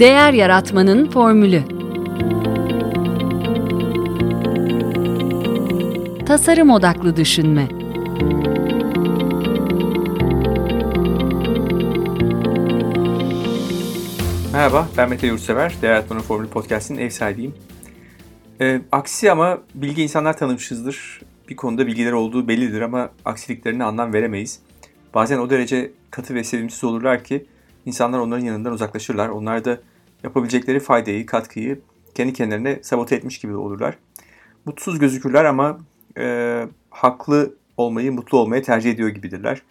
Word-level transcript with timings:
Değer 0.00 0.32
Yaratmanın 0.32 1.10
Formülü 1.10 1.62
Tasarım 6.26 6.70
Odaklı 6.70 7.16
Düşünme 7.16 7.68
Merhaba, 14.52 14.88
ben 14.96 15.10
Mete 15.10 15.26
Yurtsever. 15.26 15.74
Değer 15.82 15.90
Yaratmanın 15.90 16.20
Formülü 16.20 16.48
Podcast'in 16.48 16.98
ev 16.98 17.10
sahibiyim. 17.10 17.54
E, 18.60 18.80
aksi 18.92 19.32
ama 19.32 19.58
bilgi 19.74 20.02
insanlar 20.02 20.36
tanımışızdır. 20.36 21.20
Bir 21.48 21.56
konuda 21.56 21.86
bilgileri 21.86 22.14
olduğu 22.14 22.48
bellidir 22.48 22.80
ama 22.80 23.10
aksiliklerine 23.24 23.84
anlam 23.84 24.12
veremeyiz. 24.12 24.60
Bazen 25.14 25.38
o 25.38 25.50
derece 25.50 25.92
katı 26.10 26.34
ve 26.34 26.44
sevimsiz 26.44 26.84
olurlar 26.84 27.24
ki 27.24 27.46
insanlar 27.86 28.18
onların 28.18 28.44
yanından 28.44 28.72
uzaklaşırlar. 28.72 29.28
Onlar 29.28 29.64
da 29.64 29.80
yapabilecekleri 30.24 30.80
faydayı, 30.80 31.26
katkıyı 31.26 31.80
kendi 32.14 32.32
kendilerine 32.32 32.78
sabote 32.82 33.16
etmiş 33.16 33.38
gibi 33.38 33.56
olurlar. 33.56 33.98
Mutsuz 34.64 34.98
gözükürler 34.98 35.44
ama 35.44 35.78
e, 36.18 36.66
haklı 36.90 37.54
olmayı, 37.76 38.12
mutlu 38.12 38.38
olmayı 38.38 38.62
tercih 38.62 38.90
ediyor 38.90 39.08
gibidirler. 39.08 39.62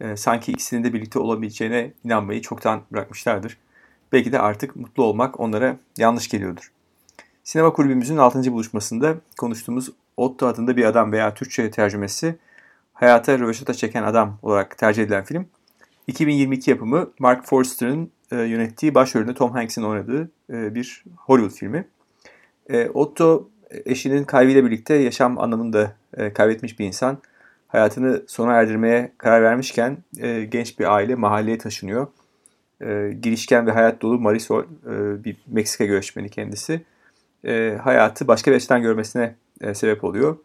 E, 0.00 0.16
sanki 0.16 0.52
ikisinin 0.52 0.84
de 0.84 0.92
birlikte 0.92 1.18
olabileceğine 1.18 1.92
inanmayı 2.04 2.42
çoktan 2.42 2.80
bırakmışlardır. 2.92 3.58
Belki 4.12 4.32
de 4.32 4.38
artık 4.38 4.76
mutlu 4.76 5.04
olmak 5.04 5.40
onlara 5.40 5.76
yanlış 5.98 6.28
geliyordur. 6.28 6.72
Sinema 7.44 7.72
kulübümüzün 7.72 8.16
6. 8.16 8.52
buluşmasında 8.52 9.16
konuştuğumuz 9.38 9.90
Otto 10.16 10.46
adında 10.46 10.76
bir 10.76 10.84
adam 10.84 11.12
veya 11.12 11.34
Türkçe 11.34 11.70
tercümesi 11.70 12.38
hayata 12.94 13.38
röveşata 13.38 13.74
çeken 13.74 14.02
adam 14.02 14.38
olarak 14.42 14.78
tercih 14.78 15.02
edilen 15.02 15.24
film 15.24 15.46
2022 16.06 16.70
yapımı 16.70 17.10
Mark 17.18 17.46
Forster'ın 17.46 18.10
e, 18.30 18.36
yönettiği 18.36 18.94
başrolünde 18.94 19.34
Tom 19.34 19.52
Hanks'in 19.52 19.82
oynadığı 19.82 20.30
e, 20.52 20.74
bir 20.74 21.04
Hollywood 21.16 21.58
filmi. 21.58 21.88
E, 22.70 22.88
Otto 22.88 23.48
eşinin 23.70 24.24
kaybıyla 24.24 24.64
birlikte 24.64 24.94
yaşam 24.94 25.38
anlamında 25.38 25.92
e, 26.16 26.32
kaybetmiş 26.32 26.78
bir 26.78 26.86
insan. 26.86 27.18
Hayatını 27.68 28.22
sona 28.26 28.52
erdirmeye 28.52 29.12
karar 29.18 29.42
vermişken 29.42 29.98
e, 30.18 30.44
genç 30.44 30.78
bir 30.78 30.94
aile 30.94 31.14
mahalleye 31.14 31.58
taşınıyor. 31.58 32.06
E, 32.80 33.12
girişken 33.22 33.66
ve 33.66 33.70
hayat 33.70 34.02
dolu 34.02 34.18
Marisol 34.18 34.62
e, 34.62 35.24
bir 35.24 35.36
Meksika 35.46 35.84
göçmeni 35.84 36.28
kendisi. 36.28 36.82
E, 37.44 37.78
hayatı 37.82 38.28
başka 38.28 38.50
bir 38.50 38.56
açıdan 38.56 38.82
görmesine 38.82 39.34
e, 39.60 39.74
sebep 39.74 40.04
oluyor. 40.04 40.36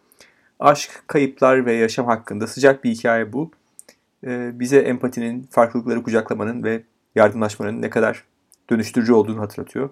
Aşk, 0.60 1.04
kayıplar 1.08 1.66
ve 1.66 1.74
yaşam 1.74 2.06
hakkında 2.06 2.48
sıcak 2.48 2.84
bir 2.84 2.92
hikaye 2.92 3.34
bu. 3.34 3.52
E, 4.26 4.60
bize 4.60 4.80
empatinin, 4.80 5.48
farklılıkları 5.52 6.04
kucaklamanın 6.04 6.64
ve 6.64 6.84
yardımlaşmanın 7.16 7.82
ne 7.82 7.90
kadar 7.90 8.24
dönüştürücü 8.70 9.14
olduğunu 9.14 9.42
hatırlatıyor. 9.42 9.90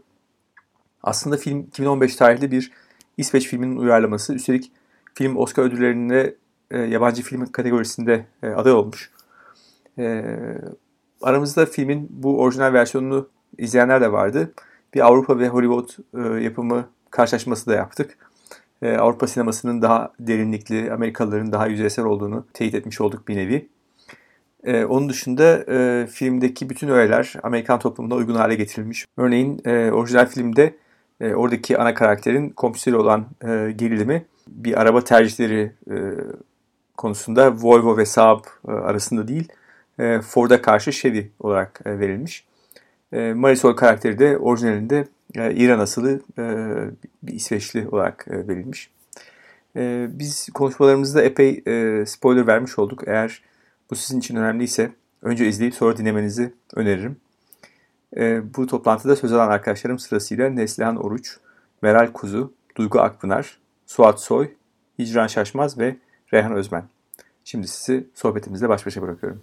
Aslında 1.04 1.38
film 1.38 1.60
2015 1.60 2.16
tarihli 2.16 2.52
bir 2.52 2.72
İsveç 3.18 3.48
filminin 3.48 3.78
uyarlaması. 3.78 4.34
Üstelik 4.34 4.72
film 5.14 5.38
Oscar 5.38 5.64
ödüllerinde 5.64 6.36
e, 6.72 6.80
yabancı 6.80 7.24
film 7.24 7.52
kategorisinde 7.52 8.26
e, 8.44 8.48
aday 8.48 8.74
olmuş. 8.74 9.12
E, 9.98 10.26
aramızda 11.22 11.66
filmin 11.66 12.08
bu 12.10 12.42
orijinal 12.42 12.74
versiyonunu 12.74 13.30
izleyenler 13.58 14.02
de 14.02 14.12
vardı. 14.12 14.54
Bir 14.94 15.06
Avrupa 15.08 15.40
ve 15.40 15.48
Hollywood 15.48 15.90
e, 16.14 16.44
yapımı 16.44 16.90
karşılaşması 17.12 17.68
da 17.68 17.74
yaptık. 17.74 18.18
E, 18.82 18.98
Avrupa 18.98 19.28
sinemasının 19.28 19.82
daha 19.82 20.14
derinlikli, 20.20 20.94
Amerikalıların 20.94 21.52
daha 21.52 21.68
yüzeysel 21.68 22.06
olduğunu 22.06 22.46
teyit 22.54 22.76
etmiş 22.76 23.02
olduk 23.02 23.28
bir 23.28 23.36
nevi. 23.36 23.70
E, 24.64 24.86
onun 24.86 25.10
dışında 25.10 25.66
e, 25.72 26.08
filmdeki 26.08 26.70
bütün 26.70 26.88
öğeler 26.88 27.34
Amerikan 27.44 27.80
toplumuna 27.80 28.16
uygun 28.16 28.36
hale 28.36 28.56
getirilmiş. 28.56 29.06
Örneğin 29.18 29.62
e, 29.66 29.92
orijinal 29.92 30.26
filmde 30.26 30.76
e, 31.22 31.34
oradaki 31.34 31.78
ana 31.78 31.94
karakterin 31.94 32.50
komşusuyla 32.50 33.00
olan 33.00 33.26
e, 33.42 33.72
gerilimi 33.72 34.26
bir 34.48 34.82
araba 34.82 35.04
tercihleri 35.04 35.72
e, 35.92 35.96
konusunda 36.98 37.54
Volvo 37.54 37.98
ve 37.98 38.06
Saab 38.06 38.44
e, 38.68 38.72
arasında 38.72 39.28
değil 39.28 39.48
e, 40.00 40.22
Ford'a 40.22 40.62
karşı 40.62 40.92
Chevy 40.92 41.24
olarak 41.40 41.82
e, 41.86 42.00
verilmiş. 42.00 42.46
E, 43.14 43.34
Marisol 43.34 43.74
karakteri 43.74 44.20
de 44.20 44.38
orijinalinde 44.38 45.08
e, 45.36 45.54
İran 45.54 45.80
asılı 45.80 46.22
e, 46.38 46.44
bir 47.24 47.34
İsveçli 47.34 47.88
olarak 47.88 48.26
e, 48.30 48.48
verilmiş. 48.48 48.90
E, 49.76 50.08
biz 50.10 50.50
konuşmalarımızda 50.54 51.22
epey 51.22 51.64
e, 51.68 52.06
spoiler 52.06 52.48
vermiş 52.48 52.80
olduk. 52.80 53.04
Eğer 53.08 53.42
bu 53.92 53.96
sizin 53.96 54.20
için 54.20 54.36
önemliyse 54.36 54.92
önce 55.22 55.48
izleyip 55.48 55.74
sonra 55.74 55.98
dinlemenizi 55.98 56.54
öneririm. 56.76 57.18
E, 58.18 58.54
bu 58.56 58.68
toplantıda 58.68 59.16
söz 59.16 59.34
alan 59.34 59.50
arkadaşlarım 59.50 60.00
sırasıyla 60.00 60.50
Neslihan 60.50 60.96
Oruç, 60.96 61.38
Meral 61.82 62.12
Kuzu, 62.14 62.54
Duygu 62.76 63.00
Akpınar, 63.00 63.60
Suat 63.86 64.22
Soy, 64.22 64.52
Hicran 65.00 65.28
Şaşmaz 65.28 65.78
ve 65.80 65.96
Reyhan 66.34 66.54
Özmen. 66.54 66.84
Şimdi 67.44 67.68
sizi 67.68 68.08
sohbetimizle 68.14 68.70
baş 68.70 68.86
başa 68.86 69.02
bırakıyorum. 69.02 69.42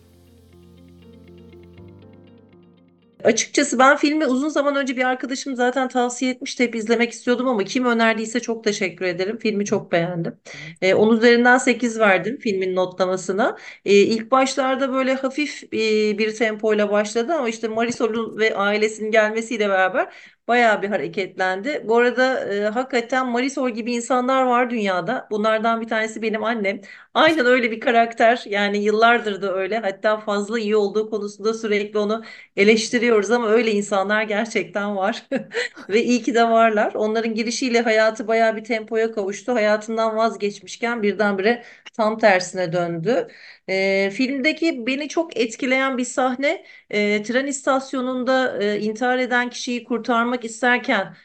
Açıkçası 3.27 3.79
ben 3.79 3.97
filmi 3.97 4.27
uzun 4.27 4.49
zaman 4.49 4.77
önce 4.77 4.97
bir 4.97 5.05
arkadaşım 5.05 5.57
zaten 5.57 5.89
tavsiye 5.89 6.31
etmişti. 6.31 6.65
Hep 6.65 6.75
izlemek 6.75 7.13
istiyordum 7.13 7.49
ama 7.49 7.65
kim 7.65 7.85
önerdiyse 7.85 8.41
çok 8.41 8.65
teşekkür 8.65 9.05
ederim. 9.05 9.39
Filmi 9.39 9.65
çok 9.65 9.93
beğendim. 9.93 10.39
Ee, 10.83 10.95
10 10.95 11.17
üzerinden 11.17 11.59
8 11.59 11.99
verdim 12.01 12.39
filmin 12.41 12.77
notlamasına. 12.77 13.57
Ee, 13.85 13.93
ilk 13.95 14.31
başlarda 14.31 14.93
böyle 14.93 15.15
hafif 15.15 15.65
e, 15.65 16.19
bir 16.19 16.35
tempoyla 16.35 16.91
başladı 16.91 17.35
ama 17.35 17.49
işte 17.49 17.69
Marisol'un 17.69 18.39
ve 18.39 18.57
ailesinin 18.57 19.11
gelmesiyle 19.11 19.69
beraber 19.69 20.15
bayağı 20.49 20.83
bir 20.83 20.89
hareketlendi. 20.89 21.83
Bu 21.89 21.97
arada 21.97 22.45
e, 22.55 22.65
hakikaten 22.65 23.27
Marisol 23.29 23.71
gibi 23.71 23.93
insanlar 23.95 24.43
var 24.47 24.71
dünyada. 24.71 25.29
Bunlardan 25.31 25.81
bir 25.81 25.89
tanesi 25.89 26.23
benim 26.23 26.45
annem. 26.45 26.81
Aynen 27.15 27.47
öyle 27.47 27.71
bir 27.71 27.81
karakter. 27.81 28.43
Yani 28.47 28.79
yıllardır 28.85 29.43
da 29.43 29.55
öyle. 29.55 29.79
Hatta 29.79 30.17
fazla 30.21 30.59
iyi 30.59 30.77
olduğu 30.77 31.11
konusunda 31.11 31.55
sürekli 31.55 31.99
onu 31.99 32.23
eleştiriyoruz 32.57 33.31
ama 33.31 33.49
öyle 33.49 33.71
insanlar 33.73 34.23
gerçekten 34.23 34.97
var. 34.97 35.23
Ve 35.89 36.03
iyi 36.05 36.23
ki 36.23 36.35
de 36.35 36.45
varlar. 36.51 36.95
Onların 36.95 37.35
girişiyle 37.35 37.81
hayatı 37.81 38.29
bayağı 38.29 38.57
bir 38.57 38.65
tempoya 38.65 39.13
kavuştu. 39.13 39.55
Hayatından 39.55 40.17
vazgeçmişken 40.17 41.03
birdenbire 41.03 41.65
tam 41.93 42.19
tersine 42.19 42.73
döndü. 42.73 43.29
E, 43.69 44.11
filmdeki 44.11 44.87
beni 44.87 45.09
çok 45.09 45.37
etkileyen 45.37 45.99
bir 45.99 46.05
sahne 46.05 46.65
e, 46.91 47.23
tren 47.23 47.47
istasyonunda 47.47 48.63
e, 48.63 48.81
intihar 48.81 49.19
eden 49.19 49.51
kişiyi 49.51 49.85
kurtarmak 49.85 50.45
isterken 50.45 51.17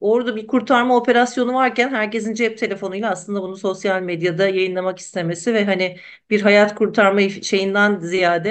orada 0.00 0.36
bir 0.36 0.46
kurtarma 0.46 0.96
operasyonu 0.96 1.54
varken 1.54 1.88
herkesin 1.90 2.34
cep 2.34 2.58
telefonuyla 2.58 3.10
aslında 3.10 3.42
bunu 3.42 3.56
sosyal 3.56 4.02
medyada 4.02 4.48
yayınlamak 4.48 4.98
istemesi 4.98 5.54
ve 5.54 5.64
hani 5.64 5.96
bir 6.30 6.40
hayat 6.42 6.74
kurtarma 6.74 7.20
şeyinden 7.28 7.98
ziyade 7.98 8.50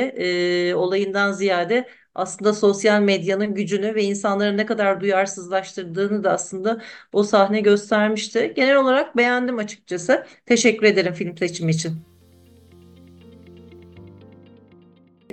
e, 0.69 0.75
olayından 0.75 1.31
ziyade 1.31 1.89
aslında 2.16 2.53
sosyal 2.53 3.01
medyanın 3.01 3.53
gücünü 3.53 3.95
ve 3.95 4.03
insanları 4.03 4.57
ne 4.57 4.66
kadar 4.66 5.01
duyarsızlaştırdığını 5.01 6.23
da 6.23 6.31
aslında 6.31 6.81
o 7.13 7.23
sahne 7.23 7.62
göstermişti. 7.62 8.53
Genel 8.56 8.75
olarak 8.75 9.17
beğendim 9.17 9.57
açıkçası. 9.57 10.25
Teşekkür 10.45 10.85
ederim 10.88 11.13
film 11.13 11.38
seçimi 11.38 11.72
için. 11.72 12.14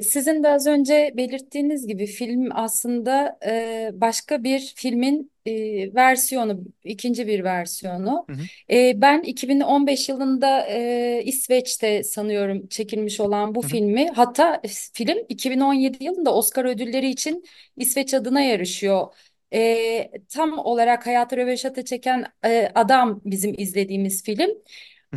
Sizin 0.03 0.43
de 0.43 0.49
az 0.49 0.67
önce 0.67 1.13
belirttiğiniz 1.17 1.87
gibi 1.87 2.07
film 2.07 2.49
aslında 2.53 3.39
e, 3.47 3.91
başka 3.95 4.45
bir 4.45 4.73
filmin 4.77 5.33
e, 5.47 5.53
versiyonu, 5.95 6.61
ikinci 6.85 7.27
bir 7.27 7.45
versiyonu. 7.45 8.27
Hı 8.31 8.33
hı. 8.33 8.77
E, 8.77 9.01
ben 9.01 9.23
2015 9.23 10.09
yılında 10.09 10.67
e, 10.67 11.23
İsveç'te 11.25 12.03
sanıyorum 12.03 12.67
çekilmiş 12.67 13.21
olan 13.21 13.55
bu 13.55 13.63
hı 13.63 13.67
hı. 13.67 13.71
filmi, 13.71 14.09
hatta 14.15 14.63
film 14.93 15.19
2017 15.29 16.05
yılında 16.05 16.35
Oscar 16.35 16.65
ödülleri 16.65 17.09
için 17.11 17.45
İsveç 17.77 18.15
adına 18.15 18.41
yarışıyor. 18.41 19.07
E, 19.55 20.11
tam 20.29 20.59
olarak 20.59 21.07
hayatı 21.07 21.37
röveşata 21.37 21.85
çeken 21.85 22.27
e, 22.45 22.69
adam 22.75 23.21
bizim 23.25 23.55
izlediğimiz 23.59 24.23
film. 24.23 24.51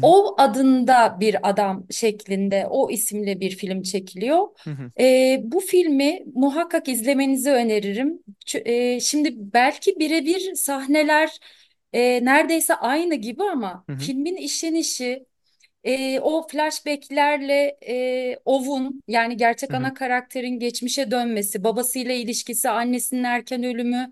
O 0.02 0.36
adında 0.42 1.18
bir 1.20 1.50
adam 1.50 1.86
şeklinde 1.92 2.68
o 2.70 2.92
isimle 2.92 3.40
bir 3.40 3.52
film 3.58 3.82
çekiliyor. 3.82 4.48
E, 5.00 5.40
bu 5.44 5.60
filmi 5.60 6.24
muhakkak 6.34 6.88
izlemenizi 6.88 7.52
öneririm. 7.52 8.20
E, 8.56 9.00
şimdi 9.00 9.30
belki 9.36 10.00
birebir 10.00 10.56
sahneler 10.56 11.40
e, 11.94 12.26
neredeyse 12.26 12.76
aynı 12.76 13.16
gibi 13.16 13.44
ama 13.44 13.88
filmin 13.98 14.36
işlenişi, 14.36 15.26
e, 15.86 16.20
o 16.20 16.48
flashbacklerle 16.48 17.78
e, 17.88 18.38
Ov'un 18.46 19.04
yani 19.08 19.38
gerçek 19.38 19.74
ana 19.74 19.94
karakterin 19.94 20.60
geçmişe 20.60 21.12
dönmesi, 21.12 21.64
babasıyla 21.64 22.14
ilişkisi, 22.14 22.70
annesinin 22.70 23.24
erken 23.24 23.64
ölümü. 23.64 24.10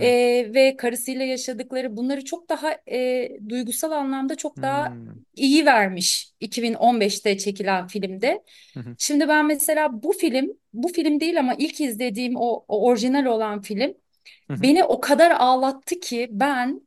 E, 0.00 0.08
ve 0.54 0.76
karısıyla 0.76 1.24
yaşadıkları 1.24 1.96
bunları 1.96 2.24
çok 2.24 2.48
daha 2.48 2.76
e, 2.90 3.30
duygusal 3.48 3.90
anlamda 3.90 4.34
çok 4.34 4.62
daha 4.62 4.90
hmm. 4.90 5.06
iyi 5.36 5.66
vermiş 5.66 6.28
2015'te 6.40 7.38
çekilen 7.38 7.86
filmde. 7.86 8.42
Şimdi 8.98 9.28
ben 9.28 9.46
mesela 9.46 10.02
bu 10.02 10.12
film, 10.12 10.52
bu 10.72 10.88
film 10.88 11.20
değil 11.20 11.38
ama 11.38 11.54
ilk 11.58 11.80
izlediğim 11.80 12.36
o, 12.36 12.64
o 12.68 12.86
orijinal 12.86 13.24
olan 13.24 13.62
film 13.62 13.94
Hı 14.50 14.54
hı. 14.54 14.62
Beni 14.62 14.84
o 14.84 15.00
kadar 15.00 15.30
ağlattı 15.30 16.00
ki 16.00 16.28
ben 16.30 16.80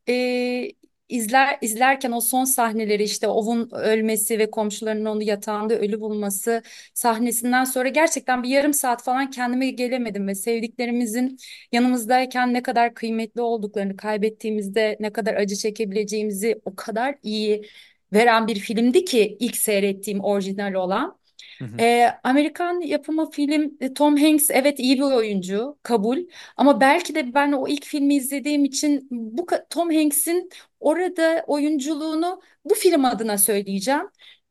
izler 1.09 1.57
izlerken 1.61 2.11
o 2.11 2.21
son 2.21 2.43
sahneleri 2.45 3.03
işte 3.03 3.27
Ov'un 3.27 3.69
ölmesi 3.71 4.39
ve 4.39 4.51
komşularının 4.51 5.05
onu 5.05 5.23
yatağında 5.23 5.75
ölü 5.79 6.01
bulması 6.01 6.61
sahnesinden 6.93 7.63
sonra 7.63 7.89
gerçekten 7.89 8.43
bir 8.43 8.49
yarım 8.49 8.73
saat 8.73 9.03
falan 9.03 9.29
kendime 9.31 9.69
gelemedim 9.69 10.27
ve 10.27 10.35
sevdiklerimizin 10.35 11.37
yanımızdayken 11.71 12.53
ne 12.53 12.63
kadar 12.63 12.93
kıymetli 12.93 13.41
olduklarını, 13.41 13.97
kaybettiğimizde 13.97 14.97
ne 14.99 15.13
kadar 15.13 15.33
acı 15.35 15.55
çekebileceğimizi 15.55 16.61
o 16.65 16.75
kadar 16.75 17.15
iyi 17.23 17.65
veren 18.13 18.47
bir 18.47 18.55
filmdi 18.59 19.05
ki 19.05 19.37
ilk 19.39 19.55
seyrettiğim 19.57 20.19
orijinal 20.23 20.73
olan. 20.73 21.18
Hı 21.59 21.65
hı. 21.65 21.83
Ee, 21.83 22.09
Amerikan 22.23 22.81
yapımı 22.81 23.31
film 23.31 23.77
e, 23.81 23.93
Tom 23.93 24.17
Hanks 24.17 24.49
evet 24.51 24.79
iyi 24.79 24.97
bir 24.97 25.01
oyuncu 25.01 25.77
kabul 25.83 26.17
ama 26.57 26.81
belki 26.81 27.15
de 27.15 27.33
ben 27.33 27.51
o 27.51 27.67
ilk 27.67 27.85
filmi 27.85 28.15
izlediğim 28.15 28.65
için 28.65 29.07
bu 29.11 29.41
ka- 29.41 29.65
Tom 29.69 29.89
Hanks'in 29.95 30.49
orada 30.79 31.43
oyunculuğunu 31.47 32.41
bu 32.65 32.73
film 32.75 33.05
adına 33.05 33.37
söyleyeceğim. 33.37 34.01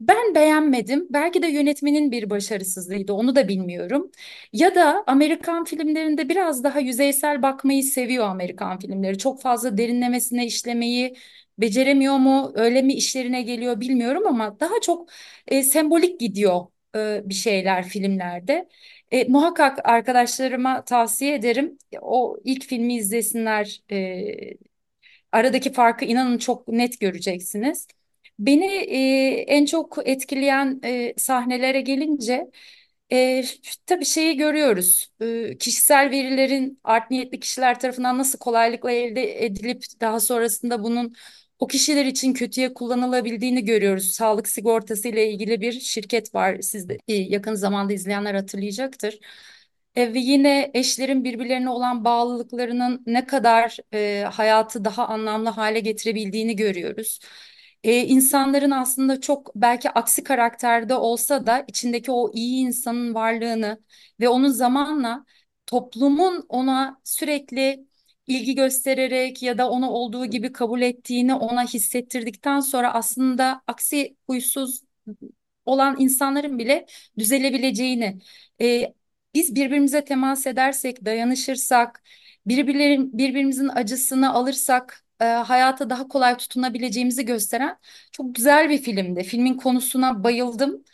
Ben 0.00 0.34
beğenmedim. 0.34 1.06
Belki 1.10 1.42
de 1.42 1.46
yönetmenin 1.46 2.12
bir 2.12 2.30
başarısızlığıydı. 2.30 3.12
Onu 3.12 3.36
da 3.36 3.48
bilmiyorum. 3.48 4.10
Ya 4.52 4.74
da 4.74 5.04
Amerikan 5.06 5.64
filmlerinde 5.64 6.28
biraz 6.28 6.64
daha 6.64 6.80
yüzeysel 6.80 7.42
bakmayı 7.42 7.82
seviyor 7.82 8.24
Amerikan 8.28 8.78
filmleri. 8.78 9.18
Çok 9.18 9.40
fazla 9.42 9.78
derinlemesine 9.78 10.46
işlemeyi 10.46 11.16
beceremiyor 11.58 12.16
mu? 12.18 12.52
Öyle 12.54 12.82
mi 12.82 12.94
işlerine 12.94 13.42
geliyor 13.42 13.80
bilmiyorum 13.80 14.22
ama 14.26 14.60
daha 14.60 14.80
çok 14.82 15.08
e, 15.46 15.62
sembolik 15.62 16.20
gidiyor 16.20 16.66
e, 16.98 17.28
bir 17.28 17.34
şeyler 17.34 17.84
filmlerde. 17.88 18.68
E, 19.10 19.24
muhakkak 19.24 19.78
arkadaşlarıma 19.88 20.84
tavsiye 20.84 21.34
ederim. 21.34 21.78
O 22.00 22.38
ilk 22.44 22.64
filmi 22.64 22.96
izlesinler. 22.96 23.82
E, 23.90 24.54
aradaki 25.32 25.72
farkı 25.72 26.04
inanın 26.04 26.38
çok 26.38 26.68
net 26.68 27.00
göreceksiniz. 27.00 27.86
Beni 28.38 28.64
e, 28.66 28.98
en 29.48 29.66
çok 29.66 29.98
etkileyen 30.08 30.80
e, 30.84 31.14
sahnelere 31.16 31.80
gelince 31.80 32.50
e, 33.12 33.44
tabii 33.86 34.04
şeyi 34.04 34.36
görüyoruz. 34.36 35.10
E, 35.20 35.58
kişisel 35.58 36.10
verilerin 36.10 36.80
art 36.84 37.10
niyetli 37.10 37.40
kişiler 37.40 37.80
tarafından 37.80 38.18
nasıl 38.18 38.38
kolaylıkla 38.38 38.92
elde 38.92 39.44
edilip 39.44 39.84
daha 40.00 40.20
sonrasında 40.20 40.84
bunun 40.84 41.14
o 41.58 41.66
kişiler 41.66 42.04
için 42.04 42.32
kötüye 42.32 42.74
kullanılabildiğini 42.74 43.64
görüyoruz. 43.64 44.10
Sağlık 44.10 44.48
sigortası 44.48 45.08
ile 45.08 45.30
ilgili 45.32 45.60
bir 45.60 45.72
şirket 45.80 46.34
var. 46.34 46.60
Siz 46.60 46.88
de 46.88 46.98
yakın 47.08 47.54
zamanda 47.54 47.92
izleyenler 47.92 48.34
hatırlayacaktır. 48.34 49.18
E, 49.96 50.14
ve 50.14 50.18
yine 50.18 50.70
eşlerin 50.74 51.24
birbirlerine 51.24 51.70
olan 51.70 52.04
bağlılıklarının 52.04 53.02
ne 53.06 53.26
kadar 53.26 53.76
e, 53.94 54.22
hayatı 54.32 54.84
daha 54.84 55.08
anlamlı 55.08 55.48
hale 55.48 55.80
getirebildiğini 55.80 56.56
görüyoruz. 56.56 57.20
E, 57.84 57.96
insanların 58.06 58.70
aslında 58.70 59.20
çok 59.20 59.52
belki 59.56 59.90
aksi 59.90 60.24
karakterde 60.24 60.94
olsa 60.94 61.46
da 61.46 61.64
içindeki 61.68 62.12
o 62.12 62.30
iyi 62.34 62.66
insanın 62.66 63.14
varlığını 63.14 63.82
ve 64.20 64.28
onun 64.28 64.48
zamanla 64.48 65.24
toplumun 65.66 66.46
ona 66.48 67.00
sürekli 67.04 67.87
ilgi 68.28 68.54
göstererek 68.54 69.42
ya 69.42 69.58
da 69.58 69.70
onu 69.70 69.90
olduğu 69.90 70.26
gibi 70.26 70.52
kabul 70.52 70.82
ettiğini 70.82 71.34
ona 71.34 71.64
hissettirdikten 71.64 72.60
sonra 72.60 72.94
aslında 72.94 73.62
aksi 73.66 74.16
huysuz 74.26 74.82
olan 75.66 75.96
insanların 75.98 76.58
bile 76.58 76.86
düzelebileceğini, 77.18 78.18
e, 78.60 78.94
biz 79.34 79.54
birbirimize 79.54 80.04
temas 80.04 80.46
edersek, 80.46 81.04
dayanışırsak, 81.04 82.02
birbirlerin, 82.46 83.18
birbirimizin 83.18 83.68
acısını 83.68 84.32
alırsak, 84.34 85.04
e, 85.20 85.24
hayata 85.24 85.90
daha 85.90 86.08
kolay 86.08 86.36
tutunabileceğimizi 86.36 87.24
gösteren 87.24 87.78
çok 88.12 88.34
güzel 88.34 88.70
bir 88.70 88.78
filmdi. 88.82 89.22
Filmin 89.24 89.54
konusuna 89.54 90.24
bayıldım. 90.24 90.84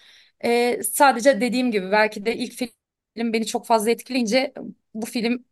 E, 0.44 0.82
sadece 0.82 1.40
dediğim 1.40 1.70
gibi 1.70 1.90
belki 1.92 2.24
de 2.26 2.36
ilk 2.36 2.52
film 2.52 3.32
beni 3.32 3.46
çok 3.46 3.66
fazla 3.66 3.90
etkileyince 3.90 4.52
bu 4.94 5.06
film 5.06 5.44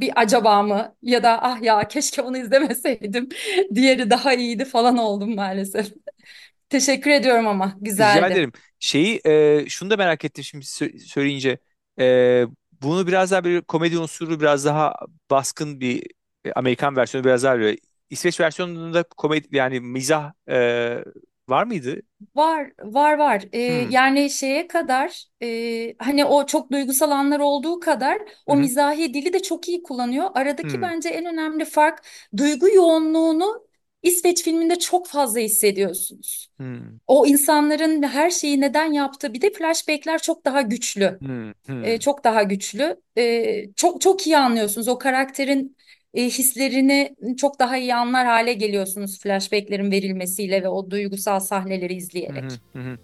bir 0.00 0.12
acaba 0.20 0.62
mı 0.62 0.96
ya 1.02 1.22
da 1.22 1.42
ah 1.42 1.62
ya 1.62 1.88
keşke 1.88 2.24
bunu 2.24 2.38
izlemeseydim 2.38 3.28
diğeri 3.74 4.10
daha 4.10 4.34
iyiydi 4.34 4.64
falan 4.64 4.96
oldum 4.98 5.34
maalesef. 5.34 5.92
Teşekkür 6.70 7.10
ediyorum 7.10 7.46
ama 7.48 7.76
Rica 8.00 8.26
güzeldi. 8.26 8.28
ederim. 8.28 8.52
Şeyi 8.78 9.20
e, 9.26 9.64
şunu 9.68 9.90
da 9.90 9.96
merak 9.96 10.24
ettim 10.24 10.44
şimdi 10.44 10.64
sö- 10.64 10.98
söyleyince. 10.98 11.58
E, 12.00 12.44
bunu 12.82 13.06
biraz 13.06 13.30
daha 13.30 13.44
bir 13.44 13.60
komedi 13.62 13.98
unsuru 13.98 14.40
biraz 14.40 14.64
daha 14.64 14.94
baskın 15.30 15.80
bir 15.80 16.06
e, 16.44 16.52
Amerikan 16.52 16.96
versiyonu 16.96 17.24
biraz 17.24 17.42
daha 17.42 17.58
böyle. 17.58 17.78
İsveç 18.10 18.40
versiyonunda 18.40 19.02
komedi 19.02 19.48
yani 19.56 19.80
mizah 19.80 20.32
e, 20.48 21.04
var 21.48 21.64
mıydı? 21.64 22.02
Var 22.34 22.72
var 22.82 23.14
var 23.18 23.44
Ee, 23.52 23.60
Hmm. 23.66 23.90
yani 23.90 24.30
şeye 24.30 24.68
kadar 24.68 25.24
e, 25.42 25.94
hani 25.98 26.24
o 26.24 26.46
çok 26.46 26.72
duygusal 26.72 27.10
anlar 27.10 27.40
olduğu 27.40 27.80
kadar 27.80 28.18
Hı 28.48 28.52
o 28.52 28.56
hı. 28.56 28.68
mizahi 28.68 29.14
dili 29.14 29.32
de 29.32 29.42
çok 29.42 29.68
iyi 29.68 29.82
kullanıyor. 29.82 30.30
Aradaki 30.34 30.80
Hmm. 30.80 30.82
bence 30.82 31.08
en 31.08 31.24
önemli 31.26 31.64
fark 31.64 32.04
duygu 32.36 32.68
yoğunluğunu 32.68 33.66
İsveç 34.02 34.42
filminde 34.44 34.78
çok 34.78 35.06
fazla 35.06 35.40
hissediyorsunuz. 35.40 36.48
Hmm. 36.58 36.98
O 37.06 37.26
insanların 37.26 38.02
her 38.02 38.30
şeyi 38.30 38.60
neden 38.60 38.92
yaptığı 38.92 39.34
bir 39.34 39.40
de 39.42 39.52
flashbackler 39.52 40.22
çok 40.22 40.44
daha 40.44 40.62
güçlü. 40.62 41.20
Hmm. 41.20 41.52
e, 41.82 41.98
Hmm. 41.98 42.00
çok 42.00 42.24
daha 42.24 42.42
güçlü. 42.42 43.00
E, 43.18 43.74
çok 43.76 44.00
çok 44.00 44.26
iyi 44.26 44.38
anlıyorsunuz. 44.38 44.88
O 44.88 44.98
karakterin 44.98 45.76
e, 46.14 46.24
hislerini 46.24 47.16
çok 47.36 47.58
daha 47.58 47.76
iyi 47.76 47.94
anlar 47.94 48.26
hale 48.26 48.52
geliyorsunuz 48.52 49.20
flashbacklerin 49.20 49.90
verilmesiyle 49.90 50.62
ve 50.62 50.68
o 50.68 50.90
duygusal 50.90 51.40
sahneleri 51.40 51.92
hı. 51.92 51.98
izleyerek. 51.98 52.44
Hı 52.72 52.78
hı. 52.78 52.98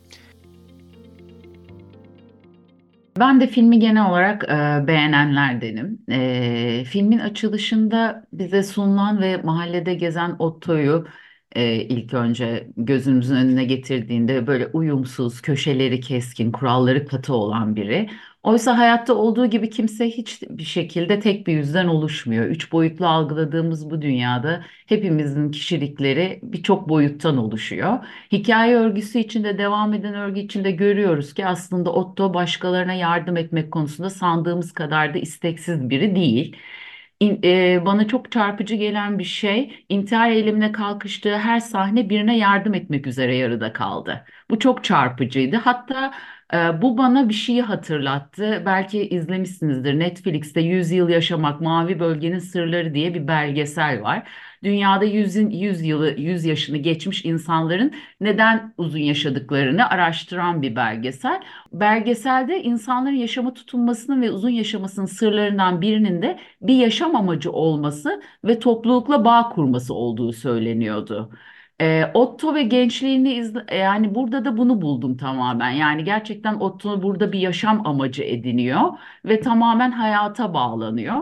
Ben 3.18 3.40
de 3.40 3.46
filmi 3.46 3.78
genel 3.78 4.10
olarak 4.10 4.44
e, 4.44 4.86
beğenenlerdenim. 4.86 5.98
E, 6.10 6.84
filmin 6.84 7.18
açılışında 7.18 8.26
bize 8.32 8.62
sunulan 8.62 9.20
ve 9.20 9.36
mahallede 9.36 9.94
gezen 9.94 10.36
Otto'yu 10.38 11.06
e, 11.56 11.74
ilk 11.74 12.14
önce 12.14 12.70
gözümüzün 12.76 13.36
önüne 13.36 13.64
getirdiğinde 13.64 14.46
böyle 14.46 14.66
uyumsuz, 14.66 15.42
köşeleri 15.42 16.00
keskin, 16.00 16.52
kuralları 16.52 17.06
katı 17.06 17.34
olan 17.34 17.76
biri. 17.76 18.10
Oysa 18.42 18.78
hayatta 18.78 19.14
olduğu 19.14 19.46
gibi 19.46 19.70
kimse 19.70 20.10
hiçbir 20.10 20.64
şekilde 20.64 21.20
tek 21.20 21.46
bir 21.46 21.52
yüzden 21.52 21.86
oluşmuyor. 21.86 22.46
Üç 22.46 22.72
boyutlu 22.72 23.06
algıladığımız 23.06 23.90
bu 23.90 24.02
dünyada 24.02 24.64
hepimizin 24.86 25.50
kişilikleri 25.50 26.40
birçok 26.42 26.88
boyuttan 26.88 27.36
oluşuyor. 27.36 27.98
Hikaye 28.32 28.76
örgüsü 28.76 29.18
içinde 29.18 29.58
devam 29.58 29.94
eden 29.94 30.14
örgü 30.14 30.40
içinde 30.40 30.70
görüyoruz 30.70 31.34
ki 31.34 31.46
aslında 31.46 31.92
Otto 31.92 32.34
başkalarına 32.34 32.92
yardım 32.92 33.36
etmek 33.36 33.72
konusunda 33.72 34.10
sandığımız 34.10 34.72
kadar 34.72 35.14
da 35.14 35.18
isteksiz 35.18 35.90
biri 35.90 36.16
değil. 36.16 36.56
E, 37.22 37.82
bana 37.86 38.06
çok 38.08 38.32
çarpıcı 38.32 38.74
gelen 38.74 39.18
bir 39.18 39.24
şey 39.24 39.84
intihar 39.88 40.30
eylemine 40.30 40.72
kalkıştığı 40.72 41.38
her 41.38 41.60
sahne 41.60 42.10
birine 42.10 42.38
yardım 42.38 42.74
etmek 42.74 43.06
üzere 43.06 43.36
yarıda 43.36 43.72
kaldı. 43.72 44.24
Bu 44.50 44.58
çok 44.58 44.84
çarpıcıydı. 44.84 45.56
Hatta 45.56 46.12
bu 46.82 46.98
bana 46.98 47.28
bir 47.28 47.34
şeyi 47.34 47.62
hatırlattı. 47.62 48.62
Belki 48.66 49.08
izlemişsinizdir. 49.08 49.98
Netflix'te 49.98 50.60
100 50.60 50.90
Yıl 50.90 51.08
Yaşamak, 51.08 51.60
Mavi 51.60 52.00
Bölgenin 52.00 52.38
Sırları 52.38 52.94
diye 52.94 53.14
bir 53.14 53.28
belgesel 53.28 54.02
var. 54.02 54.28
Dünyada 54.64 55.04
100, 55.04 55.36
100 55.36 55.82
yılı, 55.82 56.14
100 56.18 56.44
yaşını 56.44 56.76
geçmiş 56.76 57.24
insanların 57.24 57.94
neden 58.20 58.74
uzun 58.78 58.98
yaşadıklarını 58.98 59.88
araştıran 59.88 60.62
bir 60.62 60.76
belgesel. 60.76 61.42
Belgeselde 61.72 62.62
insanların 62.62 63.16
yaşama 63.16 63.54
tutunmasının 63.54 64.22
ve 64.22 64.30
uzun 64.30 64.50
yaşamasının 64.50 65.06
sırlarından 65.06 65.80
birinin 65.80 66.22
de 66.22 66.38
bir 66.62 66.74
yaşam 66.74 67.16
amacı 67.16 67.52
olması 67.52 68.22
ve 68.44 68.58
toplulukla 68.58 69.24
bağ 69.24 69.48
kurması 69.48 69.94
olduğu 69.94 70.32
söyleniyordu. 70.32 71.30
E, 71.80 72.10
Otto 72.14 72.54
ve 72.54 72.62
gençliğini 72.62 73.32
izle, 73.34 73.64
e, 73.68 73.76
yani 73.76 74.14
burada 74.14 74.44
da 74.44 74.56
bunu 74.56 74.82
buldum 74.82 75.16
tamamen. 75.16 75.70
Yani 75.70 76.04
gerçekten 76.04 76.54
Otto 76.54 77.02
burada 77.02 77.32
bir 77.32 77.38
yaşam 77.40 77.86
amacı 77.86 78.22
ediniyor 78.22 78.98
ve 79.24 79.40
tamamen 79.40 79.90
hayata 79.92 80.54
bağlanıyor. 80.54 81.16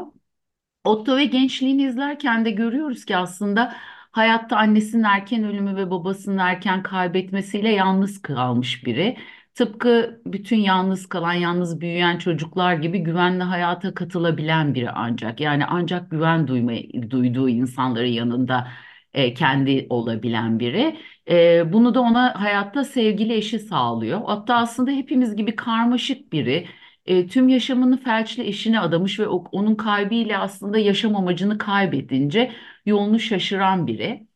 Otto 0.84 1.16
ve 1.16 1.24
gençliğini 1.24 1.82
izlerken 1.82 2.44
de 2.44 2.50
görüyoruz 2.50 3.04
ki 3.04 3.16
aslında 3.16 3.76
hayatta 4.12 4.56
annesinin 4.56 5.02
erken 5.02 5.44
ölümü 5.44 5.76
ve 5.76 5.90
babasının 5.90 6.38
erken 6.38 6.82
kaybetmesiyle 6.82 7.68
yalnız 7.70 8.22
kalmış 8.22 8.86
biri. 8.86 9.16
Tıpkı 9.54 10.22
bütün 10.26 10.56
yalnız 10.56 11.08
kalan, 11.08 11.32
yalnız 11.32 11.80
büyüyen 11.80 12.18
çocuklar 12.18 12.74
gibi 12.74 12.98
güvenli 12.98 13.42
hayata 13.42 13.94
katılabilen 13.94 14.74
biri 14.74 14.90
ancak. 14.90 15.40
Yani 15.40 15.66
ancak 15.66 16.10
güven 16.10 16.48
duymayı, 16.48 17.10
duyduğu 17.10 17.48
insanların 17.48 18.06
yanında 18.06 18.68
e, 19.14 19.34
kendi 19.34 19.86
olabilen 19.90 20.60
biri. 20.60 20.96
E, 21.30 21.72
bunu 21.72 21.94
da 21.94 22.00
ona 22.00 22.40
hayatta 22.40 22.84
sevgili 22.84 23.34
eşi 23.34 23.58
sağlıyor. 23.58 24.20
Hatta 24.26 24.54
aslında 24.56 24.90
hepimiz 24.90 25.36
gibi 25.36 25.56
karmaşık 25.56 26.32
biri 26.32 26.68
e, 27.06 27.26
tüm 27.26 27.48
yaşamını 27.48 27.96
felçli 28.02 28.46
eşine 28.48 28.80
adamış 28.80 29.20
ve 29.20 29.28
onun 29.28 29.74
kaybıyla 29.74 30.40
aslında 30.42 30.78
yaşam 30.78 31.16
amacını 31.16 31.58
kaybedince 31.58 32.52
yolunu 32.86 33.18
şaşıran 33.20 33.86
biri 33.86 34.26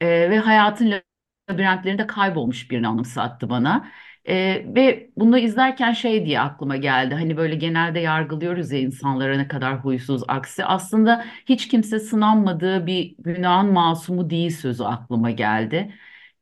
e, 0.00 0.30
ve 0.30 0.38
hayatın 0.38 0.94
labirentlerinde 1.50 2.06
kaybolmuş 2.06 2.70
birini 2.70 2.88
anımsattı 2.88 3.50
bana. 3.50 3.88
E, 4.28 4.34
ve 4.74 5.10
bunu 5.16 5.38
izlerken 5.38 5.92
şey 5.92 6.26
diye 6.26 6.40
aklıma 6.40 6.76
geldi. 6.76 7.14
Hani 7.14 7.36
böyle 7.36 7.54
genelde 7.54 8.00
yargılıyoruz 8.00 8.72
ya 8.72 8.78
insanlara 8.78 9.36
ne 9.36 9.48
kadar 9.48 9.84
huysuz 9.84 10.22
aksi. 10.28 10.64
Aslında 10.64 11.24
hiç 11.46 11.68
kimse 11.68 11.98
sınanmadığı 12.00 12.86
bir 12.86 13.14
günahın 13.18 13.72
masumu 13.72 14.30
değil 14.30 14.50
sözü 14.50 14.84
aklıma 14.84 15.30
geldi. 15.30 15.94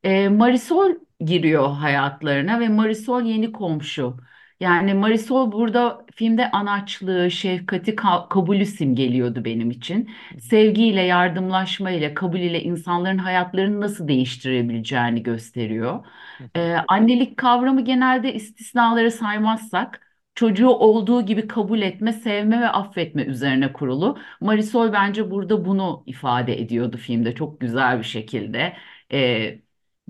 E, 0.05 0.29
Marisol 0.29 0.91
giriyor 1.21 1.69
hayatlarına 1.73 2.61
ve 2.61 2.69
Marisol 2.69 3.23
yeni 3.23 3.53
komşu. 3.53 4.17
Yani 4.63 4.95
Marisol 4.95 5.53
burada 5.53 6.07
filmde 6.15 6.51
anaçlığı, 6.51 7.31
şefkati, 7.31 7.91
ka- 7.95 8.29
kabulü 8.29 8.67
simgeliyordu 8.67 9.45
benim 9.45 9.71
için 9.71 10.11
sevgiyle, 10.41 11.01
yardımlaşmayla, 11.03 12.15
kabul 12.15 12.39
ile 12.41 12.63
insanların 12.63 13.19
hayatlarını 13.19 13.81
nasıl 13.81 14.09
değiştirebileceğini 14.09 15.23
gösteriyor. 15.23 16.07
Ee, 16.57 16.77
annelik 16.89 17.37
kavramı 17.37 17.85
genelde 17.85 18.35
istisnaları 18.35 19.11
saymazsak 19.11 20.01
çocuğu 20.35 20.69
olduğu 20.71 21.23
gibi 21.27 21.47
kabul 21.49 21.83
etme, 21.83 22.13
sevme 22.13 22.61
ve 22.61 22.69
affetme 22.69 23.23
üzerine 23.25 23.73
kurulu. 23.73 24.19
Marisol 24.41 24.93
bence 24.93 25.31
burada 25.31 25.65
bunu 25.65 26.03
ifade 26.07 26.61
ediyordu 26.61 26.97
filmde 26.97 27.35
çok 27.35 27.61
güzel 27.61 27.99
bir 27.99 28.05
şekilde. 28.05 28.77
Ee, 29.13 29.63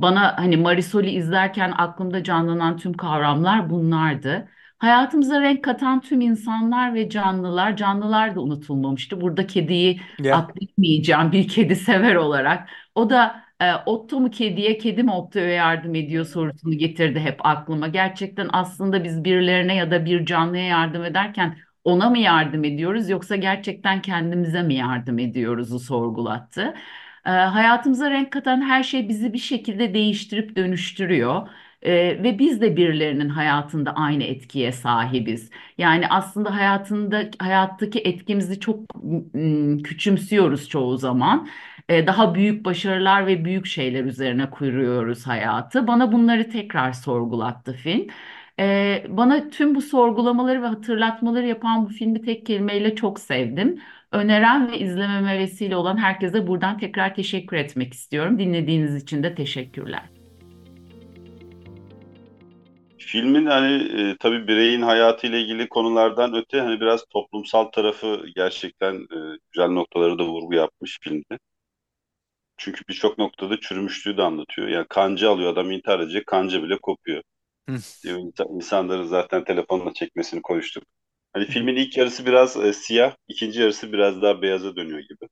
bana 0.03 0.39
hani 0.39 0.57
Marisol'ü 0.57 1.07
izlerken 1.09 1.73
aklımda 1.79 2.25
canlanan 2.25 2.77
tüm 2.77 2.93
kavramlar 2.93 3.71
bunlardı. 3.71 4.49
Hayatımıza 4.79 5.41
renk 5.41 5.65
katan 5.65 6.01
tüm 6.01 6.21
insanlar 6.21 6.95
ve 6.95 7.09
canlılar, 7.11 7.77
canlılar 7.77 8.35
da 8.35 8.41
unutulmamıştı. 8.41 9.21
Burada 9.21 9.47
kediyi 9.47 10.01
Ya. 10.19 10.53
atlatmayacağım 10.53 11.33
bir 11.33 11.49
kedi 11.49 11.77
sever 11.77 12.15
olarak. 12.15 12.69
O 12.95 13.11
da 13.11 13.45
e, 13.61 13.75
Otto 13.87 14.21
mu 14.21 14.31
kediye, 14.31 14.79
kedi 14.79 15.03
mi 15.03 15.13
Otto'ya 15.13 15.49
yardım 15.49 15.95
ediyor 15.95 16.25
sorusunu 16.25 16.73
getirdi 16.79 17.21
hep 17.21 17.47
aklıma. 17.47 17.89
Gerçekten 17.89 18.49
aslında 18.53 19.05
biz 19.05 19.25
birilerine 19.25 19.75
ya 19.77 19.91
da 19.91 20.05
bir 20.05 20.27
canlıya 20.27 20.65
yardım 20.67 21.05
ederken 21.05 21.59
ona 21.85 22.11
mı 22.11 22.19
yardım 22.19 22.65
ediyoruz 22.65 23.09
yoksa 23.11 23.37
gerçekten 23.37 24.03
kendimize 24.03 24.63
mi 24.63 24.75
yardım 24.75 25.19
ediyoruzu 25.19 25.79
sorgulattı. 25.79 26.75
E, 27.27 27.31
hayatımıza 27.31 28.11
renk 28.11 28.33
katan 28.33 28.61
her 28.63 28.83
şey 28.83 29.09
bizi 29.09 29.33
bir 29.33 29.39
şekilde 29.39 29.95
değiştirip 29.95 30.57
dönüştürüyor. 30.57 31.49
Ee, 31.83 31.93
ve 32.23 32.39
biz 32.39 32.61
de 32.61 32.77
birilerinin 32.77 33.29
hayatında 33.29 33.95
aynı 33.97 34.23
etkiye 34.25 34.73
sahibiz. 34.73 35.51
Yani 35.79 36.09
aslında 36.09 36.55
hayatında 36.57 37.31
hayattaki 37.39 37.99
etkimizi 38.01 38.61
çok 38.61 38.89
küçümsüyoruz 39.85 40.69
çoğu 40.69 40.97
zaman. 40.99 41.49
Ee, 41.89 42.07
daha 42.07 42.35
büyük 42.35 42.65
başarılar 42.65 43.27
ve 43.27 43.45
büyük 43.45 43.67
şeyler 43.67 44.05
üzerine 44.05 44.51
kuruyoruz 44.51 45.27
hayatı. 45.27 45.87
Bana 45.87 46.13
bunları 46.13 46.51
tekrar 46.51 46.93
sorgulattı 46.93 47.73
film. 47.73 48.07
Ee, 48.61 49.07
bana 49.09 49.51
tüm 49.51 49.75
bu 49.75 49.83
sorgulamaları 49.83 50.63
ve 50.63 50.67
hatırlatmaları 50.67 51.47
yapan 51.47 51.85
bu 51.87 51.89
filmi 51.89 52.23
tek 52.23 52.47
kelimeyle 52.47 52.95
çok 52.97 53.21
sevdim. 53.21 53.81
Öneren 54.13 54.73
ve 54.73 54.79
izlememe 54.79 55.39
vesile 55.39 55.77
olan 55.77 55.97
herkese 55.97 56.47
buradan 56.47 56.79
tekrar 56.79 57.15
teşekkür 57.15 57.57
etmek 57.57 57.95
istiyorum. 57.95 58.39
Dinlediğiniz 58.39 59.03
için 59.03 59.23
de 59.23 59.35
teşekkürler. 59.35 60.03
Filmin 62.99 63.47
hani 63.47 64.01
e, 64.01 64.17
tabii 64.21 64.49
bireyin 64.49 64.83
hayatıyla 64.83 65.39
ilgili 65.39 65.69
konulardan 65.69 66.35
öte 66.35 66.61
hani 66.61 66.81
biraz 66.81 67.05
toplumsal 67.11 67.65
tarafı 67.65 68.27
gerçekten 68.37 68.95
e, 68.95 69.39
güzel 69.53 69.69
noktaları 69.69 70.19
da 70.19 70.25
vurgu 70.25 70.55
yapmış 70.55 70.99
filmde. 71.03 71.39
Çünkü 72.57 72.81
birçok 72.89 73.19
noktada 73.19 73.61
çürümüşlüğü 73.61 74.17
de 74.17 74.23
anlatıyor. 74.23 74.69
Yani 74.69 74.87
kanca 74.89 75.31
alıyor 75.31 75.53
adam 75.53 75.71
intihar 75.71 76.01
edecek 76.01 76.27
kanca 76.27 76.63
bile 76.63 76.79
kopuyor. 76.79 77.23
İnsanların 78.51 79.07
zaten 79.07 79.45
telefonla 79.45 79.93
çekmesini 79.95 80.43
konuştuk. 80.43 80.85
Hani 81.33 81.45
filmin 81.47 81.77
ilk 81.77 81.97
yarısı 81.97 82.27
biraz 82.27 82.57
e, 82.57 82.73
siyah, 82.73 83.17
ikinci 83.29 83.61
yarısı 83.61 83.93
biraz 83.93 84.23
daha 84.23 84.43
beyaza 84.43 84.77
dönüyor 84.77 85.01
gibi. 85.01 85.29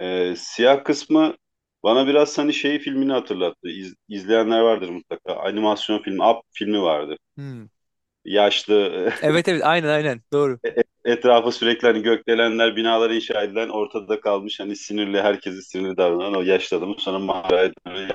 E, 0.00 0.34
siyah 0.36 0.84
kısmı 0.84 1.36
bana 1.82 2.06
biraz 2.06 2.38
hani 2.38 2.54
şey 2.54 2.78
filmini 2.78 3.12
hatırlattı. 3.12 3.68
İz, 3.68 3.94
izleyenler 4.08 4.60
vardır 4.60 4.88
mutlaka. 4.88 5.34
Animasyon 5.36 6.02
filmi, 6.02 6.24
Up 6.24 6.42
filmi 6.52 6.82
vardı. 6.82 7.16
Yaşlı 8.24 9.12
Evet 9.22 9.48
evet 9.48 9.62
aynen 9.64 9.88
aynen 9.88 10.22
doğru. 10.32 10.58
etrafı 11.04 11.52
sürekli 11.52 11.86
hani 11.88 12.02
gökdelenler, 12.02 12.76
binalar 12.76 13.10
inşa 13.10 13.42
edilen, 13.42 13.68
ortada 13.68 14.20
kalmış 14.20 14.60
hani 14.60 14.76
sinirli, 14.76 15.22
herkesi 15.22 15.62
sinirli 15.62 15.96
davranan 15.96 16.34
o 16.34 16.42
yaşlı 16.42 16.76
adamın 16.76 16.96
sonra 16.96 17.18
mağaraya 17.18 17.72
dönüyor. 17.86 18.08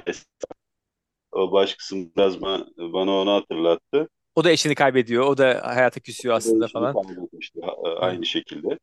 O 1.32 1.52
baş 1.52 1.76
kısım 1.76 2.12
biraz 2.18 2.42
bana, 2.42 2.66
bana 2.78 3.12
onu 3.12 3.32
hatırlattı. 3.32 4.10
O 4.38 4.44
da 4.44 4.52
eşini 4.52 4.76
kaybediyor. 4.76 5.26
O 5.26 5.38
da 5.38 5.62
hayata 5.66 6.00
küsüyor 6.00 6.36
aslında 6.36 6.68
falan. 6.68 6.94
kaybetmişti 6.94 7.60
a- 7.64 8.00
aynı 8.00 8.26
şekilde. 8.26 8.80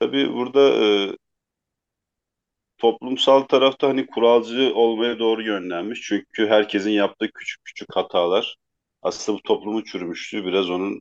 Tabii 0.00 0.32
burada 0.34 0.60
e, 0.84 1.16
toplumsal 2.78 3.40
tarafta 3.40 3.88
hani 3.88 4.06
kuralcı 4.06 4.72
olmaya 4.74 5.18
doğru 5.18 5.42
yönlenmiş. 5.42 6.00
Çünkü 6.02 6.46
herkesin 6.46 6.90
yaptığı 6.90 7.30
küçük 7.34 7.64
küçük 7.64 7.96
hatalar 7.96 8.56
aslında 9.02 9.38
bu 9.38 9.42
toplumu 9.42 9.84
çürümüştü. 9.84 10.44
Biraz 10.44 10.70
onun 10.70 11.00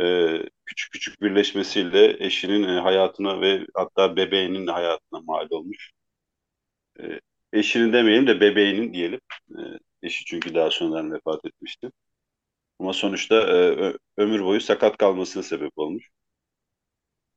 e, 0.00 0.38
küçük 0.66 0.92
küçük 0.92 1.22
birleşmesiyle 1.22 2.26
eşinin 2.26 2.62
e, 2.68 2.80
hayatına 2.80 3.40
ve 3.40 3.66
hatta 3.74 4.16
bebeğinin 4.16 4.66
hayatına 4.66 5.20
mal 5.20 5.46
olmuş. 5.50 5.90
E, 7.00 7.20
eşinin 7.52 7.92
demeyelim 7.92 8.26
de 8.26 8.40
bebeğinin 8.40 8.92
diyelim. 8.92 9.20
E, 9.50 9.60
eşi 10.02 10.24
çünkü 10.24 10.54
daha 10.54 10.70
sonradan 10.70 11.12
vefat 11.12 11.44
etmişti. 11.44 11.90
Ama 12.78 12.92
sonuçta 12.92 13.36
e, 13.36 13.94
ömür 14.16 14.44
boyu 14.44 14.60
sakat 14.60 14.96
kalmasına 14.96 15.42
sebep 15.42 15.72
olmuş. 15.78 16.10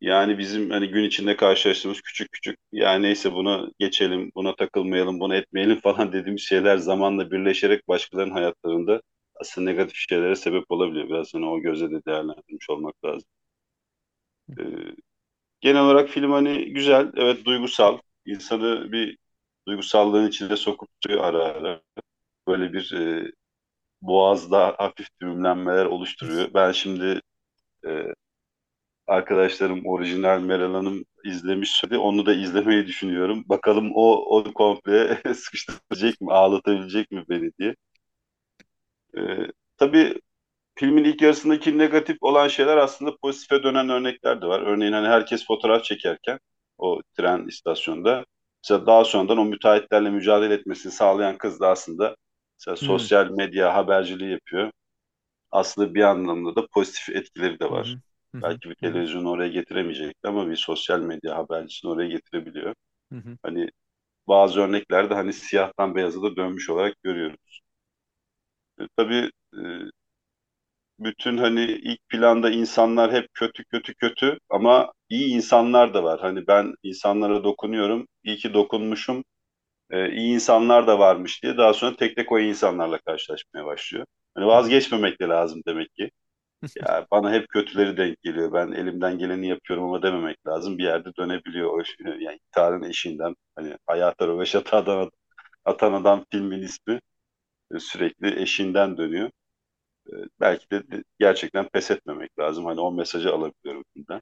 Yani 0.01 0.37
bizim 0.37 0.69
hani 0.69 0.87
gün 0.89 1.03
içinde 1.03 1.35
karşılaştığımız 1.37 2.01
küçük 2.01 2.31
küçük 2.31 2.57
ya 2.71 2.93
neyse 2.93 3.33
buna 3.33 3.69
geçelim, 3.79 4.31
buna 4.35 4.55
takılmayalım, 4.55 5.19
bunu 5.19 5.35
etmeyelim 5.35 5.79
falan 5.83 6.13
dediğimiz 6.13 6.41
şeyler 6.41 6.77
zamanla 6.77 7.31
birleşerek 7.31 7.87
başkalarının 7.87 8.33
hayatlarında 8.33 9.01
aslında 9.35 9.69
negatif 9.71 9.95
şeylere 10.09 10.35
sebep 10.35 10.63
olabiliyor. 10.71 11.07
Biraz 11.09 11.33
hani 11.33 11.45
o 11.45 11.59
gözle 11.61 11.91
de 11.91 12.05
değerlendirmiş 12.05 12.69
olmak 12.69 13.05
lazım. 13.05 13.27
Ee, 14.59 14.63
genel 15.61 15.81
olarak 15.83 16.09
film 16.09 16.31
hani 16.31 16.73
güzel, 16.73 17.11
evet 17.17 17.45
duygusal. 17.45 17.99
İnsanı 18.25 18.91
bir 18.91 19.17
duygusallığın 19.67 20.29
içine 20.29 20.57
sokup 20.57 20.89
ara 21.19 21.43
ara. 21.45 21.81
Böyle 22.47 22.73
bir 22.73 22.93
e, 22.93 23.31
boğazda 24.01 24.75
hafif 24.77 25.07
düğümlenmeler 25.21 25.85
oluşturuyor. 25.85 26.53
Ben 26.53 26.71
şimdi 26.71 27.21
e, 27.87 27.89
arkadaşlarım 29.07 29.85
orijinal 29.85 30.39
Meral 30.41 30.73
Hanım 30.73 31.05
izlemiş 31.25 31.71
söyledi. 31.71 31.97
Onu 31.97 32.25
da 32.25 32.33
izlemeyi 32.33 32.87
düşünüyorum. 32.87 33.43
Bakalım 33.49 33.91
o 33.95 34.15
onu 34.15 34.53
komple 34.53 35.21
sıkıştıracak 35.35 36.21
mı, 36.21 36.31
ağlatabilecek 36.33 37.11
mi 37.11 37.23
beni 37.29 37.51
diye. 37.59 37.75
Ee, 39.17 39.47
tabii 39.77 40.21
filmin 40.75 41.03
ilk 41.03 41.21
yarısındaki 41.21 41.77
negatif 41.77 42.17
olan 42.21 42.47
şeyler 42.47 42.77
aslında 42.77 43.17
pozitife 43.17 43.63
dönen 43.63 43.89
örnekler 43.89 44.41
de 44.41 44.45
var. 44.47 44.61
Örneğin 44.61 44.93
hani 44.93 45.07
herkes 45.07 45.47
fotoğraf 45.47 45.83
çekerken 45.83 46.39
o 46.77 47.01
tren 47.17 47.47
istasyonda 47.47 48.25
mesela 48.63 48.85
daha 48.87 49.05
sonradan 49.05 49.37
o 49.37 49.45
müteahhitlerle 49.45 50.09
mücadele 50.09 50.53
etmesini 50.53 50.91
sağlayan 50.91 51.37
kız 51.37 51.59
da 51.59 51.69
aslında 51.69 52.15
mesela 52.59 52.75
Hmm. 52.81 53.07
sosyal 53.07 53.29
medya 53.31 53.75
haberciliği 53.75 54.31
yapıyor. 54.31 54.71
Aslında 55.51 55.95
bir 55.95 56.03
anlamda 56.03 56.55
da 56.55 56.67
pozitif 56.67 57.09
etkileri 57.09 57.59
de 57.59 57.71
var. 57.71 57.97
hı. 58.35 58.41
Belki 58.43 58.69
bir 58.69 58.75
televizyonu 58.75 59.29
oraya 59.31 59.49
getiremeyecekti 59.49 60.27
ama 60.27 60.49
bir 60.49 60.55
sosyal 60.55 60.99
medya 60.99 61.37
habercisini 61.37 61.91
oraya 61.91 62.09
getirebiliyor. 62.09 62.75
Hı 63.11 63.15
hı. 63.17 63.37
Hani 63.43 63.69
bazı 64.27 64.61
örneklerde 64.61 65.13
hani 65.13 65.33
siyahtan 65.33 65.95
beyaza 65.95 66.23
da 66.23 66.35
dönmüş 66.35 66.69
olarak 66.69 67.03
görüyoruz. 67.03 67.61
E, 68.79 68.83
tabii 68.95 69.31
e, 69.53 69.61
bütün 70.99 71.37
hani 71.37 71.61
ilk 71.63 72.09
planda 72.09 72.49
insanlar 72.49 73.13
hep 73.13 73.33
kötü 73.33 73.63
kötü 73.65 73.93
kötü 73.95 74.39
ama 74.49 74.93
iyi 75.09 75.35
insanlar 75.35 75.93
da 75.93 76.03
var. 76.03 76.19
Hani 76.21 76.47
ben 76.47 76.73
insanlara 76.83 77.43
dokunuyorum, 77.43 78.07
iyi 78.23 78.37
ki 78.37 78.53
dokunmuşum, 78.53 79.23
e, 79.91 80.11
iyi 80.11 80.33
insanlar 80.33 80.87
da 80.87 80.99
varmış 80.99 81.43
diye 81.43 81.57
daha 81.57 81.73
sonra 81.73 81.95
tek 81.95 82.15
tek 82.15 82.31
o 82.31 82.39
iyi 82.39 82.49
insanlarla 82.49 82.97
karşılaşmaya 82.99 83.65
başlıyor. 83.65 84.05
Hani 84.35 84.45
vazgeçmemek 84.47 85.21
de 85.21 85.25
lazım 85.25 85.61
demek 85.67 85.95
ki. 85.95 86.11
Ya 86.87 87.07
bana 87.11 87.33
hep 87.33 87.49
kötüleri 87.49 87.97
denk 87.97 88.21
geliyor. 88.21 88.53
Ben 88.53 88.71
elimden 88.71 89.17
geleni 89.19 89.47
yapıyorum 89.47 89.85
ama 89.85 90.03
dememek 90.03 90.47
lazım. 90.47 90.77
Bir 90.77 90.83
yerde 90.83 91.09
dönebiliyor. 91.19 91.71
O, 91.79 91.83
yani 92.05 92.39
intiharın 92.47 92.83
eşiğinden. 92.83 93.35
Hani 93.55 93.77
hayata 93.87 94.27
röveş 94.27 94.55
atan, 94.55 95.11
atan 95.65 95.93
adam 95.93 96.25
filmin 96.31 96.61
ismi. 96.63 97.01
E, 97.75 97.79
Sürekli 97.79 98.41
eşiğinden 98.41 98.97
dönüyor. 98.97 99.31
e, 100.09 100.13
belki 100.39 100.71
de, 100.71 100.83
gerçekten 101.19 101.69
pes 101.69 101.91
etmemek 101.91 102.39
lazım. 102.39 102.65
Hani 102.65 102.79
o 102.81 102.91
mesajı 102.93 103.33
alabiliyorum 103.33 103.83
filmden. 103.93 104.21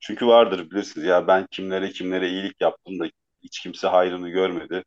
Çünkü 0.00 0.26
vardır 0.26 0.70
bilirsiniz 0.70 1.06
ya 1.06 1.26
ben 1.26 1.46
kimlere 1.50 1.90
kimlere 1.90 2.28
iyilik 2.30 2.60
yaptım 2.60 2.98
da 3.00 3.06
hiç 3.42 3.60
kimse 3.60 3.88
hayrını 3.88 4.28
görmedi 4.28 4.84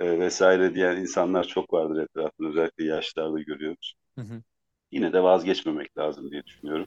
e, 0.00 0.18
vesaire 0.20 0.74
diyen 0.74 0.96
insanlar 0.96 1.44
çok 1.44 1.72
vardır 1.72 2.02
etrafında 2.02 2.48
özellikle 2.48 2.84
yaşlarda 2.84 3.40
görüyoruz. 3.40 3.94
Hı 4.18 4.22
hı. 4.22 4.42
Yine 4.92 5.12
de 5.12 5.22
vazgeçmemek 5.22 5.98
lazım 5.98 6.30
diye 6.30 6.44
düşünüyorum. 6.44 6.86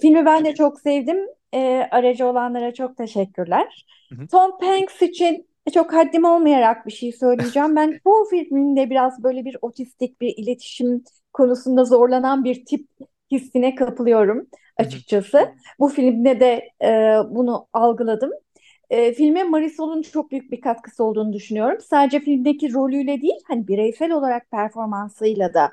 Filmi 0.00 0.26
ben 0.26 0.44
de 0.44 0.54
çok 0.54 0.80
sevdim. 0.80 1.18
E, 1.54 1.88
aracı 1.90 2.26
olanlara 2.26 2.74
çok 2.74 2.96
teşekkürler. 2.96 3.86
Hı 4.08 4.22
hı. 4.22 4.26
Tom 4.26 4.50
Hanks 4.60 5.02
için 5.02 5.46
çok 5.74 5.92
haddim 5.92 6.24
olmayarak 6.24 6.86
bir 6.86 6.92
şey 6.92 7.12
söyleyeceğim. 7.12 7.76
Ben 7.76 8.00
çoğu 8.04 8.24
filminde 8.30 8.90
biraz 8.90 9.22
böyle 9.22 9.44
bir 9.44 9.56
otistik 9.62 10.20
bir 10.20 10.34
iletişim 10.36 11.04
konusunda 11.32 11.84
zorlanan 11.84 12.44
bir 12.44 12.64
tip 12.64 12.88
hissine 13.30 13.74
kapılıyorum 13.74 14.46
açıkçası. 14.76 15.38
Hı 15.38 15.42
hı. 15.42 15.52
Bu 15.80 15.88
filmde 15.88 16.40
de 16.40 16.70
e, 16.84 16.88
bunu 17.34 17.66
algıladım. 17.72 18.30
E, 18.90 19.12
filme 19.12 19.44
Marisol'un 19.44 20.02
çok 20.02 20.30
büyük 20.30 20.52
bir 20.52 20.60
katkısı 20.60 21.04
olduğunu 21.04 21.32
düşünüyorum. 21.32 21.78
Sadece 21.80 22.20
filmdeki 22.20 22.72
rolüyle 22.72 23.22
değil, 23.22 23.40
hani 23.48 23.68
bireysel 23.68 24.12
olarak 24.12 24.50
performansıyla 24.50 25.54
da 25.54 25.72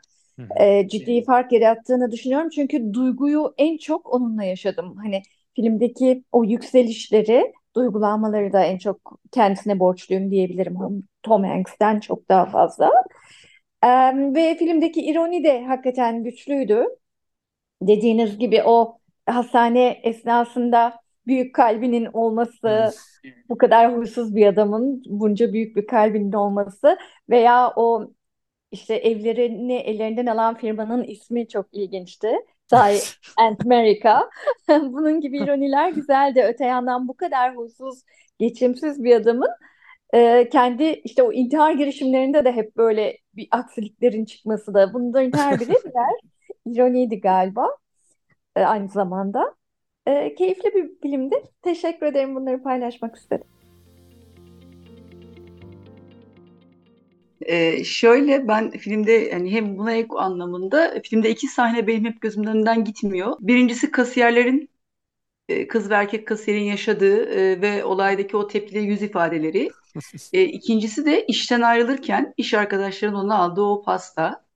e, 0.59 0.87
ciddi 0.87 1.23
fark 1.23 1.51
yarattığını 1.51 2.11
düşünüyorum. 2.11 2.49
Çünkü 2.49 2.93
duyguyu 2.93 3.53
en 3.57 3.77
çok 3.77 4.13
onunla 4.13 4.43
yaşadım. 4.43 4.95
Hani 4.97 5.21
filmdeki 5.55 6.23
o 6.31 6.43
yükselişleri, 6.43 7.53
duygulanmaları 7.75 8.53
da 8.53 8.63
en 8.63 8.77
çok 8.77 9.19
kendisine 9.31 9.79
borçluyum 9.79 10.31
diyebilirim. 10.31 10.77
Tom 11.23 11.43
Hanks'ten 11.43 11.99
çok 11.99 12.29
daha 12.29 12.45
fazla. 12.45 12.91
E, 13.83 13.87
ve 14.35 14.55
filmdeki 14.59 15.01
ironi 15.01 15.43
de 15.43 15.63
hakikaten 15.65 16.23
güçlüydü. 16.23 16.85
Dediğiniz 17.81 18.39
gibi 18.39 18.63
o 18.63 18.97
hastane 19.25 19.99
esnasında 20.03 20.99
büyük 21.27 21.55
kalbinin 21.55 22.05
olması, 22.05 22.91
bu 23.49 23.57
kadar 23.57 23.97
huysuz 23.97 24.35
bir 24.35 24.47
adamın 24.47 25.03
bunca 25.05 25.53
büyük 25.53 25.75
bir 25.75 25.87
kalbinin 25.87 26.33
olması 26.33 26.97
veya 27.29 27.73
o 27.75 28.11
işte 28.71 28.95
evlerini 28.95 29.75
ellerinden 29.75 30.25
alan 30.25 30.55
firmanın 30.57 31.03
ismi 31.03 31.47
çok 31.47 31.65
ilginçti. 31.71 32.27
Die 32.71 32.99
and 33.37 33.57
America. 33.65 34.29
Bunun 34.69 35.21
gibi 35.21 35.37
ironiler 35.37 35.89
güzeldi. 35.89 36.45
Öte 36.47 36.65
yandan 36.65 37.07
bu 37.07 37.13
kadar 37.13 37.55
huysuz, 37.55 38.03
geçimsiz 38.39 39.03
bir 39.03 39.15
adamın 39.15 39.49
e, 40.13 40.49
kendi 40.49 40.83
işte 40.83 41.23
o 41.23 41.33
intihar 41.33 41.71
girişimlerinde 41.71 42.45
de 42.45 42.51
hep 42.51 42.77
böyle 42.77 43.17
bir 43.33 43.47
aksiliklerin 43.51 44.25
çıkması 44.25 44.73
da 44.73 44.93
bunların 44.93 45.37
her 45.37 45.59
biri 45.59 45.69
birer 45.69 46.19
ironiydi 46.65 47.19
galiba 47.19 47.77
e, 48.55 48.61
aynı 48.61 48.89
zamanda. 48.89 49.55
E, 50.07 50.35
keyifli 50.35 50.73
bir 50.75 50.89
filmdi. 51.01 51.43
Teşekkür 51.61 52.05
ederim 52.05 52.35
bunları 52.35 52.63
paylaşmak 52.63 53.15
istedim. 53.15 53.47
Ee, 57.41 57.83
şöyle 57.83 58.47
ben 58.47 58.71
filmde 58.71 59.11
yani 59.11 59.51
hem 59.51 59.77
buna 59.77 59.93
ek 59.93 60.07
anlamında 60.17 61.01
filmde 61.03 61.29
iki 61.29 61.47
sahne 61.47 61.87
benim 61.87 62.05
hep 62.05 62.21
gözümden 62.21 62.55
önünden 62.55 62.83
gitmiyor. 62.83 63.37
Birincisi 63.39 63.91
kasiyerlerin 63.91 64.69
e, 65.49 65.67
kız 65.67 65.89
ve 65.89 65.93
erkek 65.93 66.27
kasiyerin 66.27 66.63
yaşadığı 66.63 67.23
e, 67.23 67.61
ve 67.61 67.83
olaydaki 67.83 68.37
o 68.37 68.47
tepkili 68.47 68.79
yüz 68.79 69.01
ifadeleri. 69.01 69.69
e, 70.33 70.43
ikincisi 70.43 71.05
de 71.05 71.25
işten 71.25 71.61
ayrılırken 71.61 72.33
iş 72.37 72.53
arkadaşlarının 72.53 73.17
ona 73.17 73.37
aldığı 73.37 73.61
o 73.61 73.81
pasta. 73.81 74.48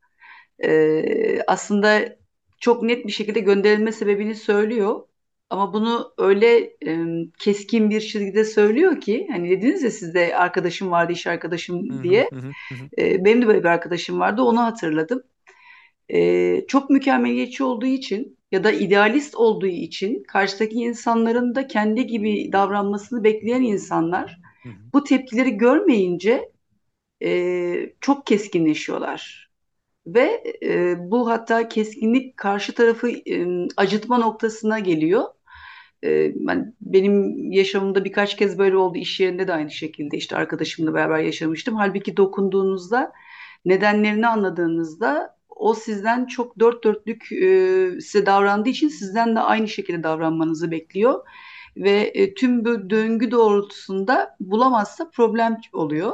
E, 0.64 1.42
aslında 1.48 2.16
çok 2.60 2.84
net 2.84 3.08
bir 3.08 3.12
şekilde 3.12 3.40
gönderilme 3.40 3.92
sebebini 3.92 4.36
söylüyor. 4.36 5.02
Ama 5.50 5.74
bunu 5.74 6.14
öyle 6.18 6.74
e, 6.86 7.06
keskin 7.40 7.90
bir 7.90 8.02
çizgide 8.02 8.46
söylüyor 8.46 9.02
ki 9.02 9.28
hani 9.32 9.50
dediniz 9.50 9.84
ya 9.84 9.92
sizde 9.92 10.38
arkadaşım 10.38 10.92
vardı 10.92 11.14
iş 11.14 11.28
arkadaşım 11.28 12.04
diye. 12.04 12.30
E, 12.98 13.26
benim 13.26 13.42
de 13.42 13.48
böyle 13.48 13.60
bir 13.60 13.70
arkadaşım 13.70 14.20
vardı 14.20 14.42
onu 14.42 14.60
hatırladım. 14.60 15.24
E, 16.10 16.68
çok 16.68 16.90
mükemmeliyetçi 16.90 17.64
olduğu 17.64 17.86
için 17.86 18.38
ya 18.52 18.64
da 18.64 18.72
idealist 18.72 19.36
olduğu 19.36 19.68
için 19.68 20.24
karşıdaki 20.24 20.76
insanların 20.76 21.56
da 21.56 21.68
kendi 21.68 22.08
gibi 22.08 22.52
davranmasını 22.52 23.24
bekleyen 23.24 23.62
insanlar 23.62 24.40
bu 24.94 25.04
tepkileri 25.04 25.58
görmeyince 25.58 26.52
e, 27.24 27.94
çok 28.02 28.26
keskinleşiyorlar. 28.26 29.53
Ve 30.06 30.44
e, 30.64 30.96
bu 31.12 31.30
hatta 31.30 31.68
keskinlik 31.68 32.38
karşı 32.38 32.74
tarafı 32.74 33.10
e, 33.10 33.68
acıtma 33.78 34.18
noktasına 34.18 34.80
geliyor. 34.80 35.24
E, 36.04 36.32
ben 36.36 36.76
benim 36.82 37.52
yaşamımda 37.52 38.06
birkaç 38.06 38.38
kez 38.38 38.58
böyle 38.60 38.78
oldu. 38.78 38.98
İş 38.98 39.20
yerinde 39.20 39.48
de 39.48 39.54
aynı 39.54 39.72
şekilde 39.72 40.18
işte 40.18 40.36
arkadaşımla 40.36 40.94
beraber 40.94 41.20
yaşamıştım. 41.20 41.76
Halbuki 41.76 42.18
dokunduğunuzda 42.18 43.12
nedenlerini 43.66 44.28
anladığınızda 44.28 45.38
o 45.50 45.74
sizden 45.74 46.26
çok 46.26 46.60
dört 46.60 46.84
dörtlük 46.84 47.32
e, 47.32 47.48
size 48.02 48.26
davrandığı 48.26 48.70
için 48.70 48.88
sizden 48.88 49.36
de 49.36 49.40
aynı 49.40 49.68
şekilde 49.68 50.04
davranmanızı 50.04 50.72
bekliyor. 50.72 51.28
Ve 51.78 52.12
e, 52.14 52.34
tüm 52.34 52.66
bu 52.66 52.90
döngü 52.90 53.32
doğrultusunda 53.32 54.36
bulamazsa 54.40 55.10
problem 55.10 55.58
oluyor. 55.74 56.12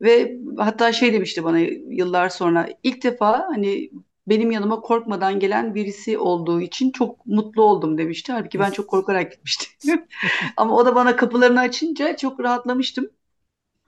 Ve 0.00 0.38
hatta 0.58 0.92
şey 0.92 1.12
demişti 1.12 1.44
bana 1.44 1.58
yıllar 1.88 2.28
sonra 2.28 2.68
ilk 2.82 3.02
defa 3.02 3.46
hani 3.54 3.90
benim 4.26 4.50
yanıma 4.50 4.80
korkmadan 4.80 5.40
gelen 5.40 5.74
birisi 5.74 6.18
olduğu 6.18 6.60
için 6.60 6.90
çok 6.92 7.26
mutlu 7.26 7.62
oldum 7.62 7.98
demişti. 7.98 8.32
Halbuki 8.32 8.58
ben 8.58 8.70
çok 8.70 8.88
korkarak 8.88 9.32
gitmiştim. 9.32 10.04
Ama 10.56 10.76
o 10.76 10.86
da 10.86 10.94
bana 10.94 11.16
kapılarını 11.16 11.60
açınca 11.60 12.16
çok 12.16 12.40
rahatlamıştım. 12.40 13.10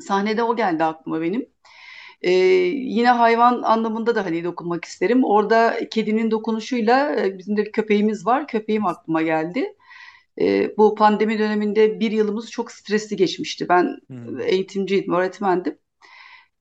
Sahnede 0.01 0.43
o 0.43 0.57
geldi 0.57 0.85
aklıma 0.85 1.21
benim. 1.21 1.47
Ee, 2.23 2.31
yine 2.31 3.11
hayvan 3.11 3.63
anlamında 3.63 4.15
da 4.15 4.25
hani 4.25 4.45
dokunmak 4.45 4.85
isterim. 4.85 5.25
Orada 5.25 5.77
kedinin 5.91 6.31
dokunuşuyla 6.31 7.17
e, 7.21 7.39
bizim 7.39 7.57
de 7.57 7.65
bir 7.65 7.73
köpeğimiz 7.73 8.27
var. 8.27 8.49
Köpeğim 8.49 8.87
aklıma 8.87 9.23
geldi. 9.23 9.75
Ee, 10.41 10.77
bu 10.77 10.95
pandemi 10.95 11.39
döneminde 11.39 12.01
bir 12.01 12.11
yılımız 12.11 12.51
çok 12.51 12.73
stresli 12.73 13.17
geçmişti. 13.17 13.69
Ben 13.69 13.99
hmm. 14.07 14.41
eğitimciydim, 14.41 15.13
öğretmendim. 15.13 15.79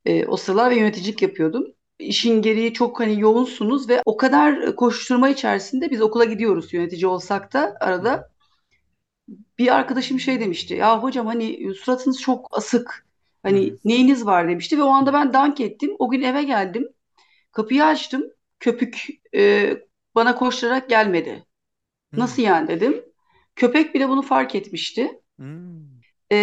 E, 0.06 0.26
o 0.26 0.38
sıralar 0.38 0.72
ve 0.72 0.76
yöneticilik 0.76 1.22
yapıyordum. 1.22 1.66
İşin 2.00 2.42
gereği 2.42 2.74
çok 2.74 3.00
hani 3.00 3.20
yoğunsunuz 3.20 3.90
ve 3.90 4.02
o 4.06 4.18
kadar 4.18 4.76
koşturma 4.76 5.30
içerisinde 5.30 5.92
biz 5.92 6.02
okula 6.02 6.26
gidiyoruz 6.26 6.74
yönetici 6.74 7.08
olsak 7.08 7.54
da 7.54 7.78
arada. 7.80 8.30
Bir 9.60 9.76
arkadaşım 9.76 10.20
şey 10.20 10.40
demişti. 10.40 10.74
Ya 10.74 11.04
hocam 11.04 11.28
hani 11.28 11.74
suratınız 11.76 12.22
çok 12.22 12.48
asık. 12.52 13.06
Hani 13.44 13.70
hmm. 13.70 13.78
neyiniz 13.86 14.26
var 14.26 14.50
demişti 14.50 14.78
ve 14.78 14.84
o 14.84 14.90
anda 14.90 15.14
ben 15.14 15.34
dank 15.34 15.60
ettim. 15.60 15.96
O 16.00 16.10
gün 16.10 16.22
eve 16.22 16.44
geldim. 16.44 16.88
Kapıyı 17.52 17.86
açtım. 17.86 18.24
Köpük 18.60 19.08
e, 19.36 19.74
bana 20.16 20.36
koşturarak 20.36 20.90
gelmedi. 20.90 21.46
Hmm. 22.14 22.20
Nasıl 22.20 22.42
yani 22.42 22.68
dedim. 22.68 23.06
Köpek 23.56 23.96
bile 23.96 24.10
bunu 24.10 24.22
fark 24.22 24.56
etmişti. 24.56 25.22
Hmm. 25.38 25.86
E, 26.32 26.38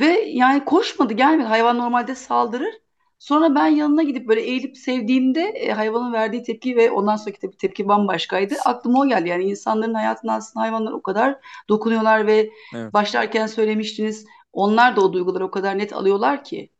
ve 0.00 0.20
yani 0.26 0.64
koşmadı 0.64 1.12
gelmedi. 1.12 1.46
Hayvan 1.46 1.78
normalde 1.78 2.14
saldırır. 2.14 2.74
Sonra 3.22 3.54
ben 3.54 3.66
yanına 3.66 4.02
gidip 4.02 4.28
böyle 4.28 4.40
eğilip 4.40 4.78
sevdiğimde 4.78 5.40
e, 5.40 5.72
hayvanın 5.72 6.12
verdiği 6.12 6.42
tepki 6.42 6.76
ve 6.76 6.90
ondan 6.90 7.16
sonraki 7.16 7.40
tepki, 7.40 7.58
tepki 7.58 7.88
bambaşkaydı. 7.88 8.54
Aklıma 8.64 9.00
o 9.00 9.08
geldi. 9.08 9.28
Yani 9.28 9.44
insanların 9.44 9.94
hayatına 9.94 10.34
aslında 10.34 10.66
hayvanlar 10.66 10.92
o 10.92 11.02
kadar 11.02 11.38
dokunuyorlar 11.68 12.26
ve 12.26 12.50
evet. 12.74 12.92
başlarken 12.92 13.46
söylemiştiniz. 13.46 14.26
Onlar 14.52 14.96
da 14.96 15.00
o 15.00 15.12
duyguları 15.12 15.44
o 15.44 15.50
kadar 15.50 15.78
net 15.78 15.92
alıyorlar 15.92 16.44
ki 16.44 16.70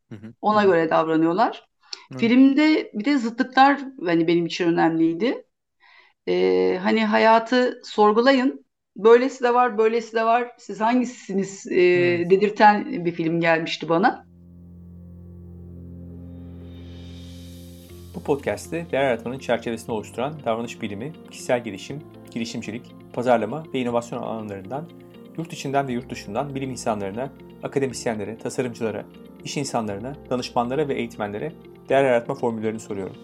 ona 0.40 0.64
göre 0.64 0.90
davranıyorlar. 0.90 1.68
Hı. 2.12 2.18
Filmde 2.18 2.90
bir 2.94 3.04
de 3.04 3.18
zıtlıklar 3.18 3.80
hani 4.06 4.26
benim 4.26 4.46
için 4.46 4.66
önemliydi. 4.66 5.44
Ee, 6.28 6.78
hani 6.82 7.04
hayatı 7.04 7.80
sorgulayın. 7.84 8.66
Böylesi 8.96 9.44
de 9.44 9.54
var, 9.54 9.78
böylesi 9.78 10.16
de 10.16 10.24
var. 10.24 10.52
Siz 10.58 10.80
hangisiniz 10.80 11.66
e, 11.66 11.80
dedirten 12.30 13.04
bir 13.04 13.12
film 13.12 13.40
gelmişti 13.40 13.88
bana. 13.88 14.31
Podcast'te 18.24 18.86
değer 18.92 19.02
yaratmanın 19.02 19.38
çerçevesini 19.38 19.94
oluşturan 19.94 20.34
davranış 20.44 20.82
bilimi, 20.82 21.12
kişisel 21.30 21.64
gelişim, 21.64 22.02
girişimcilik, 22.30 22.94
pazarlama 23.12 23.64
ve 23.74 23.80
inovasyon 23.80 24.22
alanlarından 24.22 24.88
yurt 25.38 25.52
içinden 25.52 25.88
ve 25.88 25.92
yurt 25.92 26.10
dışından 26.10 26.54
bilim 26.54 26.70
insanlarına, 26.70 27.30
akademisyenlere, 27.62 28.38
tasarımcılara, 28.38 29.04
iş 29.44 29.56
insanlarına, 29.56 30.16
danışmanlara 30.30 30.88
ve 30.88 30.94
eğitmenlere 30.94 31.52
değer 31.88 32.04
yaratma 32.04 32.34
formüllerini 32.34 32.80
soruyorum. 32.80 33.16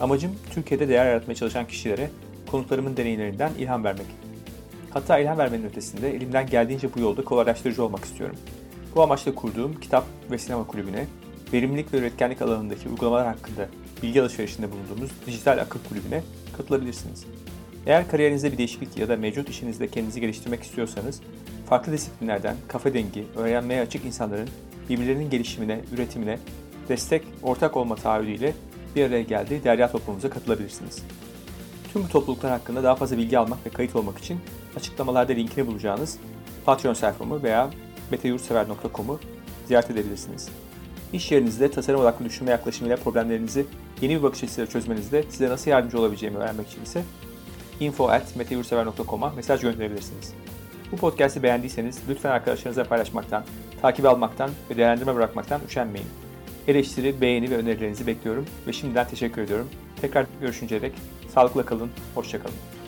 Amacım 0.00 0.36
Türkiye'de 0.54 0.88
değer 0.88 1.06
yaratmaya 1.06 1.34
çalışan 1.34 1.66
kişilere 1.66 2.10
konuklarımın 2.50 2.96
deneyimlerinden 2.96 3.52
ilham 3.58 3.84
vermek. 3.84 4.06
Hatta 4.90 5.18
ilham 5.18 5.38
vermenin 5.38 5.64
ötesinde 5.64 6.14
elimden 6.14 6.46
geldiğince 6.46 6.94
bu 6.94 7.00
yolda 7.00 7.24
kolaylaştırıcı 7.24 7.84
olmak 7.84 8.04
istiyorum. 8.04 8.36
Bu 8.94 9.02
amaçla 9.02 9.34
kurduğum 9.34 9.80
kitap 9.80 10.04
ve 10.30 10.38
sinema 10.38 10.66
kulübüne 10.66 11.06
verimlilik 11.52 11.92
ve 11.92 11.98
üretkenlik 11.98 12.42
alanındaki 12.42 12.88
uygulamalar 12.88 13.26
hakkında 13.26 13.68
bilgi 14.02 14.22
alışverişinde 14.22 14.70
bulunduğumuz 14.70 15.10
Dijital 15.26 15.58
Akıl 15.58 15.80
Kulübü'ne 15.88 16.22
katılabilirsiniz. 16.56 17.24
Eğer 17.86 18.10
kariyerinizde 18.10 18.52
bir 18.52 18.58
değişiklik 18.58 18.96
ya 18.96 19.08
da 19.08 19.16
mevcut 19.16 19.48
işinizde 19.48 19.88
kendinizi 19.88 20.20
geliştirmek 20.20 20.62
istiyorsanız, 20.62 21.20
farklı 21.68 21.92
disiplinlerden 21.92 22.56
kafa 22.68 22.94
dengi, 22.94 23.24
öğrenmeye 23.36 23.80
açık 23.80 24.04
insanların 24.04 24.48
birbirlerinin 24.88 25.30
gelişimine, 25.30 25.80
üretimine 25.92 26.38
destek, 26.88 27.22
ortak 27.42 27.76
olma 27.76 27.94
taahhüdüyle 27.96 28.54
bir 28.96 29.04
araya 29.04 29.22
geldiği 29.22 29.64
derya 29.64 29.90
toplumumuza 29.90 30.30
katılabilirsiniz. 30.30 31.02
Tüm 31.92 32.04
bu 32.04 32.08
topluluklar 32.08 32.50
hakkında 32.50 32.82
daha 32.82 32.94
fazla 32.94 33.16
bilgi 33.18 33.38
almak 33.38 33.66
ve 33.66 33.70
kayıt 33.70 33.96
olmak 33.96 34.18
için 34.18 34.38
açıklamalarda 34.76 35.32
linkini 35.32 35.66
bulacağınız 35.66 36.18
Patreon 36.64 36.94
sayfamı 36.94 37.42
veya 37.42 37.70
meteyurtsever.com'u 38.10 39.20
ziyaret 39.66 39.90
edebilirsiniz. 39.90 40.48
İş 41.12 41.32
yerinizde 41.32 41.70
tasarım 41.70 42.00
odaklı 42.00 42.24
düşünme 42.24 42.50
yaklaşımıyla 42.50 42.96
problemlerinizi 42.96 43.66
yeni 44.00 44.18
bir 44.18 44.22
bakış 44.22 44.44
açısıyla 44.44 44.70
çözmenizde 44.70 45.24
size 45.28 45.48
nasıl 45.48 45.70
yardımcı 45.70 45.98
olabileceğimi 45.98 46.38
öğrenmek 46.38 46.68
için 46.68 46.82
ise 46.82 47.02
info.meteyursever.com'a 47.80 49.30
mesaj 49.30 49.60
gönderebilirsiniz. 49.60 50.34
Bu 50.92 50.96
podcast'i 50.96 51.42
beğendiyseniz 51.42 51.98
lütfen 52.08 52.30
arkadaşlarınızla 52.30 52.84
paylaşmaktan, 52.84 53.44
takip 53.82 54.06
almaktan 54.06 54.50
ve 54.70 54.76
değerlendirme 54.76 55.14
bırakmaktan 55.14 55.60
üşenmeyin. 55.68 56.08
Eleştiri, 56.68 57.20
beğeni 57.20 57.50
ve 57.50 57.56
önerilerinizi 57.56 58.06
bekliyorum 58.06 58.46
ve 58.66 58.72
şimdiden 58.72 59.08
teşekkür 59.08 59.42
ediyorum. 59.42 59.68
Tekrar 60.00 60.26
görüşünceye 60.40 60.82
dek 60.82 60.92
sağlıkla 61.34 61.64
kalın, 61.64 61.90
hoşçakalın. 62.14 62.79